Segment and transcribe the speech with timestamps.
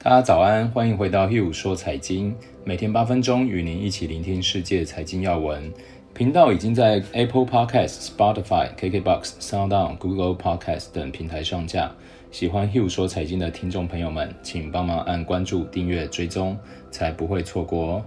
[0.00, 5.72] 大家早安，欢迎回到 Hugh 说财经，每天八分钟与您一起聆听世界财经要闻。
[6.14, 11.90] 频道已经在 Apple Podcast、Spotify、KKBox、SoundOn、Google Podcast 等平台上架。
[12.30, 16.56] 喜欢 Hugh 说财经的听众朋友们，请帮忙按关注、订阅、追踪，
[16.92, 18.04] 才不会错过哦。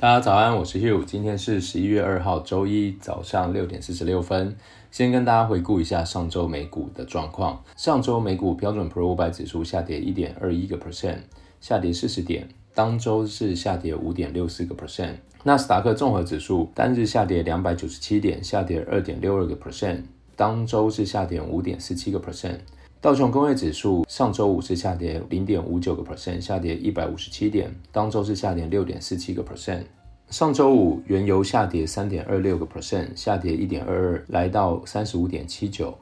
[0.00, 4.56] 大家早安，我是 Hugh，今天是十一月二号周一早上六点四十六分。
[4.90, 7.62] 先跟大家回顾一下上周美股的状况。
[7.76, 11.18] 上周美股标准普尔五百指数下跌一点二一个 percent，
[11.60, 15.16] 下跌四十点，当周是下跌五点六四个 percent。
[15.44, 20.04] 纳斯达克综合指数单日下跌两百九十七点，下跌二点六二个 percent，
[20.34, 22.60] 当周是下跌五点四七个 percent。
[23.02, 29.84] 道琼工业指数上周五是下跌零点五九个 percent，下跌一百五十七点，当周是下跌六点四七个 percent。
[30.28, 35.96] 上周五原油下跌三点二六个 percent，下跌一点二二，来到三十五点七九。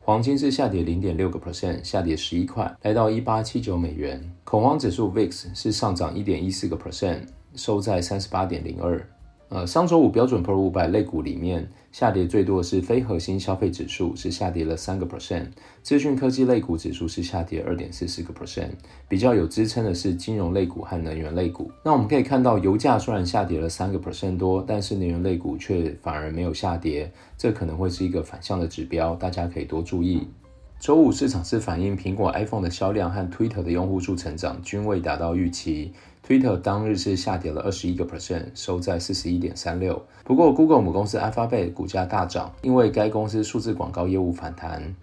[0.00, 4.20] 黄金是下跌零点六个 percent，下跌十一块，来到一八七九美元。
[4.42, 7.20] 恐慌指数 VIX 是上涨一点一四个 percent，
[7.54, 9.00] 收在三十八点零二。
[9.50, 15.46] 呃，上周五标准普尔五百类股里面下跌最多的是非核心消费指数，是下跌了三个 percent。
[15.82, 18.70] 资讯科技类股指数是下跌二点四四个 percent。
[19.08, 21.68] 比较有支撑的是金融类股和能源类股。
[21.84, 30.28] 那我们可以看到，油价虽然下跌了三个 percent 多，但是能源类股却反而没有下跌，这可能会是一个反向的指标，大家可以多注意。
[30.78, 35.92] 周五市场是反映苹果 iPhone 的销量和 Twitter 的用户数成长均未达到预期。
[36.30, 40.00] Twitter 当日是下跌了二十一个 percent，收在四十一点三六。
[40.22, 44.94] 不过，Google 母公司 Alphabet 股价大涨，因为该公司数字广告业务反弹。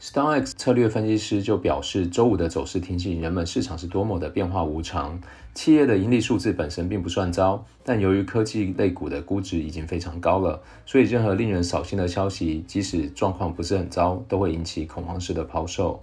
[0.00, 5.20] StoneX 策略分析师就表示，周五的走势提醒人们市场是多么的变化无常。
[5.52, 16.02] 企业的盈利数字本身并不算糟，但由于科技类股的估值已经非常高了，所以任何令人扫兴的消息，即使状况不是很糟，都会引起恐慌式的抛售。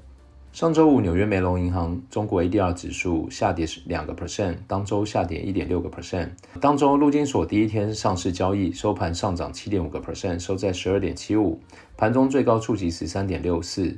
[0.54, 6.28] 上周五，纽约梅隆银行中国 ADR 指数下跌两个 percent，当周下跌一点六个 percent。
[6.60, 11.58] 当周陆金所第一天上市交易，收盘上涨七点五个 percent，收在十二点七五，
[11.96, 13.98] 盘中最高触及十三点六四。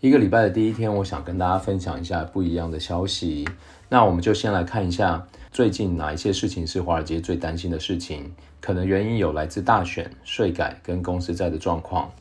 [0.00, 3.48] 一个礼拜的第一天，我想跟大家分享一下不一样的消息。
[3.88, 8.30] 那我们就先来看一下最近哪一些事情是华尔街最担心的事情，
[8.60, 12.12] 可能原因有来自大选、税改跟公司债的状况。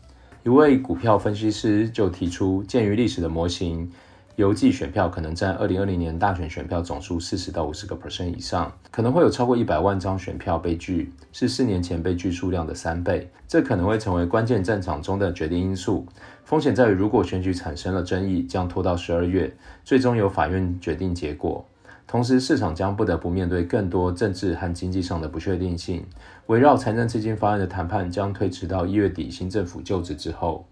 [0.43, 3.91] 一位股票分析师就提出，鉴于历史的模型，
[4.37, 13.29] 邮寄选票可能占二零二零年大选选票总数四十到五十个 percent 以上，可能会有超过一百万张选票被拒，是四年前被拒数量的三倍。
[13.45, 16.05] 这可能会成为关键战场中的决定因素。
[16.45, 19.53] 风险在于，如果选举产生了争议，将拖到十二月，
[19.83, 21.65] 最终由法院决定结果。
[22.07, 26.05] 同时，市场将不得不面对更多政治和经济上的不确定性。
[26.45, 30.65] 围绕财政资金方案的谈判将推迟到一月底新政府就职之后。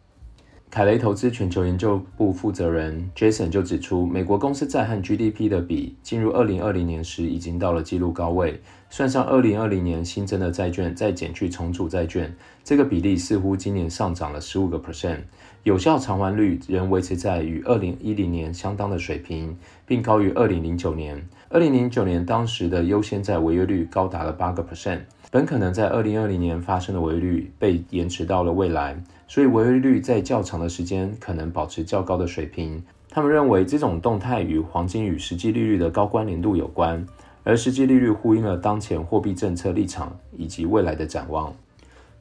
[0.71, 8.61] 凯雷投资全球研究部负责人 Jason 就指出，美国公司债和 GDP 的比进入二零二零年时已经到了纪录高位。
[8.89, 15.19] 算上二零二零年新增的债券，再减去重组债券，这个比例似乎今年上涨了十五个 percent。
[15.65, 21.27] 有效偿还率仍维持在与二零一零年相当的水平，并高于二零零九年。
[21.49, 24.99] 二零零九年当时的优先债违约率高达了八个 percent，
[25.31, 28.95] 本可能在二零二零年发生的违约率被延迟到了未来，
[29.27, 32.83] 所以违约率在较长的时间可能保持较高的水平。
[33.09, 37.03] 他们认为这种动态与黄金与实际利率的高关联度有关，
[37.43, 41.55] 而实际利率呼应了当前货币政策立场以及未来的展望。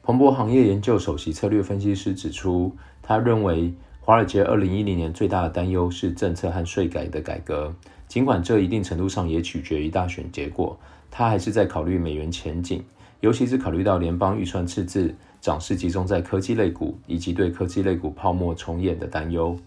[0.03, 7.75] 彭博行业研究首席策略分析师指出，他认为华尔街二零一零年最大的担忧是政策和税改的改革，
[8.09, 10.79] 尽管这一定程度上也取决于大选结果，
[11.11, 12.83] 他还是在考虑美元前景，
[13.21, 19.59] 尤其是考虑到联邦预算赤字、涨势集中在科技类股以及对科技类股泡沫重演的担忧。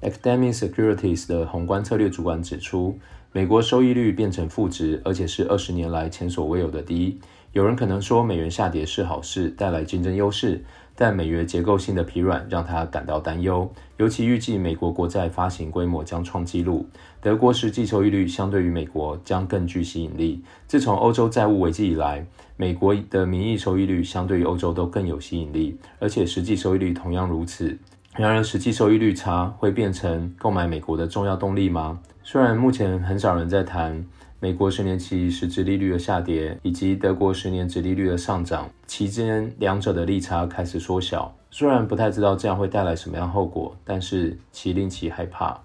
[0.00, 2.96] Academic Securities 的宏观策略主管指出，
[3.32, 7.18] 美国收益率变成负值，而且是二十年来前所未有的低。
[7.52, 10.64] 有人可能说美元下跌是好事，带来竞争优势。
[11.00, 16.86] 但美元结构性的疲软让他感到担忧，尤其预计美国国债发行规模将创纪录，
[17.22, 20.44] 德国实际收益率相对于美国将更具吸引力。
[20.66, 22.26] 自从欧洲债务危机以来，
[22.58, 27.78] 美国的名义收益率相对于欧洲都更有吸引力，而且实际收益率同样如此。
[28.16, 31.98] 然而，实际收益率差会变成购买美国的重要动力吗？
[32.22, 34.04] 虽然目前很少人在谈。
[34.42, 41.30] 美国十年期实质利率的下跌，以及德国十年值利率的上涨，期间两者的利差开始缩小。
[41.50, 45.60] 虽然不太知道这样会带来什么样后果，但是其令其害怕。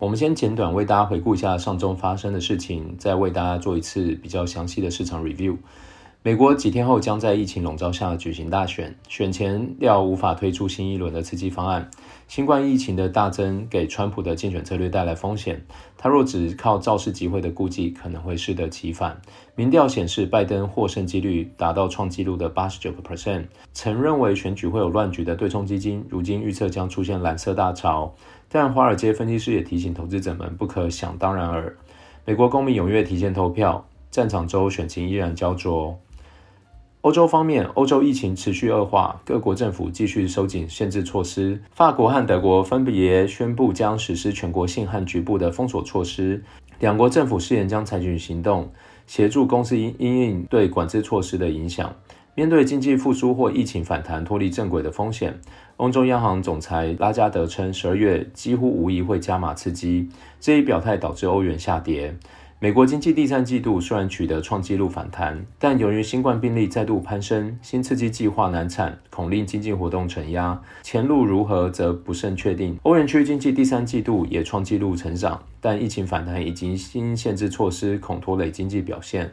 [0.00, 5.56] 我们先简短为大家回顾一下上周发生的事情，再为大家做一次比较详细的市场 review。
[6.28, 11.90] 美国几天后将在疫情笼罩下举行大选，选前料无法推出新一轮的刺激方案。
[12.26, 15.64] 新冠疫情的大增给川普的竞选策略带来风险，
[15.96, 19.18] 他若只靠造势集会的顾忌，可能会适得其反。
[19.54, 23.46] 民调显示，拜登获胜几率达到创纪录的八十九个 percent。
[23.72, 28.14] 曾认为选举会有乱局的对冲基金，如今预测将出现蓝色大潮。
[28.50, 31.74] 但华尔街分析师也提醒投资者们，不可想当然耳。
[32.26, 35.98] 美国公民踊跃提前投票，战场州选情依然焦灼。
[37.02, 41.62] 欧洲方面，欧洲疫情持续恶化，各国政府继续收紧限制措施。
[41.70, 46.42] 法国和德国分别宣布将实施全国性和局部的封锁措施。
[46.80, 48.72] 两国政府誓言将采取行动，
[49.06, 51.94] 协助公司因应对管制措施的影响。
[52.34, 55.40] 面对经济复苏或疫情反弹脱离正轨的风险，
[55.76, 60.08] 欧洲央行总裁拉加德称，十二月几乎无疑会加码刺激。
[60.40, 62.16] 这一表态导致欧元下跌。
[62.60, 70.60] 美国经济第三季度虽然取得创纪录反弹，但由于新冠病例再度攀升，新刺激计划难产，恐令经济活动承压。
[70.82, 72.76] 前路如何则不甚确定。
[72.82, 79.30] 欧元区经济第三季度也创纪录成长，但疫情反弹以及新限制措施恐拖累经济表现。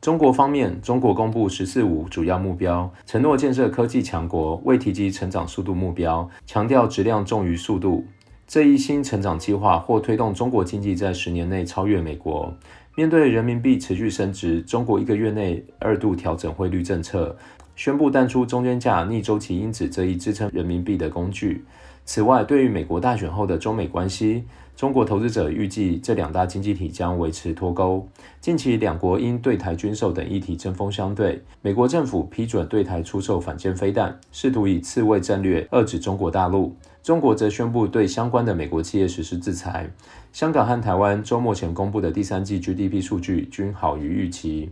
[0.00, 8.04] 中国方面，中国公布“十四五”主要目标，承诺建设科技强国，未提及成长速度目标，强调质量重于速度。
[8.46, 12.56] 这一新成长计划或推动中国经济在十年内超越美国。
[12.94, 17.36] 面对人民币持续升值，中国一个月内二度调整汇率政策，
[17.74, 21.64] 宣布淡出中间价逆周期因子这一支撑人民币的工具。
[22.06, 24.44] 此外，对于美国大选后的中美关系，
[24.76, 28.08] 中国投资者预计这两大经济体将维持脱钩。
[28.40, 36.76] 近期两国因对台军售等议题针锋相对，美国政府批准对台出售反舰飞弹，试图以刺猬战略遏制中国大陆。
[37.02, 39.90] 中国则宣布对相关的美国企业实施制裁。
[40.32, 44.70] 香港和台湾周末前公布的第三季 GDP 数据均好于预期。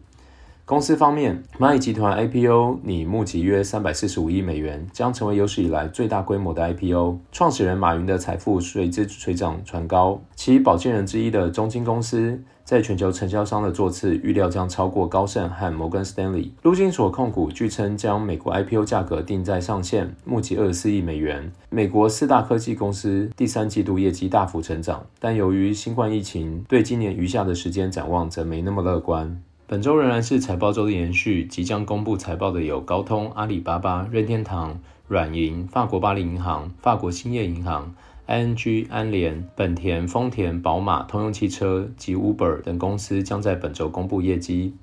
[0.66, 7.18] 公司方面，蚂蚁集团 IPO 拟募集约三百四十五亿美元，将成为有史以来最大规模的 IPO。
[7.30, 10.18] 创始人马云的财富随之水涨船高。
[10.34, 16.54] 其保荐人之一的中金公司在全球承销商的座次预料将超过高盛和摩根士丹利。
[16.62, 21.52] 陆金所控股据称将美国 IPO 价格定在上限，募集二十四亿美元。
[21.68, 29.42] 美国四大科技公司第三季度业绩大幅成长，但由于新冠疫情，对今年余下的时间展望则没那么乐观。
[29.66, 34.78] 本周仍然是财报周的延续，即将公布财报的有高通、阿里巴巴、任天堂、
[35.08, 37.94] 软银、法国巴黎银行、法国兴业银行。
[38.26, 44.74] ING、安联、本田、丰田、宝马、通用汽车及 Uber 等公司将在本周公布业绩。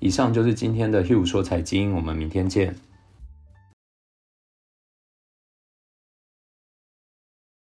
[0.00, 2.76] 以上就是今天的 Hugh 说财经，我们明天见。